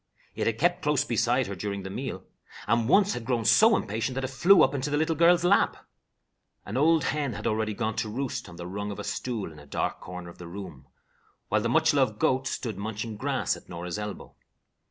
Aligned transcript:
It 0.33 0.47
had 0.47 0.57
kept 0.57 0.81
close 0.81 1.05
beside 1.05 1.45
her 1.45 1.53
during 1.53 1.83
the 1.83 1.91
meal, 1.91 2.23
and 2.65 2.89
once 2.89 3.13
had 3.13 3.23
grown 3.23 3.45
so 3.45 3.75
impatient 3.77 4.15
that 4.15 4.23
it 4.23 4.31
flew 4.31 4.63
up 4.63 4.73
into 4.73 4.89
the 4.89 4.97
little 4.97 5.15
girl's 5.15 5.43
lap. 5.43 5.77
An 6.65 6.75
old 6.75 7.03
hen 7.03 7.33
had 7.33 7.45
already 7.45 7.75
gone 7.75 7.95
to 7.97 8.09
roost 8.09 8.49
on 8.49 8.55
the 8.55 8.65
rung 8.65 8.89
of 8.89 8.97
a 8.97 9.03
stool 9.03 9.51
in 9.51 9.59
a 9.59 9.67
dark 9.67 9.99
corner 9.99 10.31
of 10.31 10.39
the 10.39 10.47
room, 10.47 10.87
while 11.49 11.61
the 11.61 11.69
much 11.69 11.93
loved 11.93 12.17
goat 12.17 12.47
stood 12.47 12.79
munching 12.79 13.15
grass 13.15 13.55
at 13.55 13.69
Norah's 13.69 13.99
elbow. 13.99 14.33